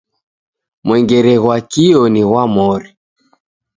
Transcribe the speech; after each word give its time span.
Mwengere 0.85 1.33
ghwa 1.41 1.57
kio 1.71 2.01
ni 2.13 2.21
ghwa 2.27 2.43
mori. 2.55 2.89